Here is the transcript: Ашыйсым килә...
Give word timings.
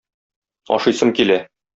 Ашыйсым 0.77 1.13
килә... 1.19 1.37